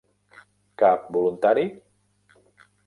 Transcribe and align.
Cap 0.83 1.05
voluntari? 1.19 1.69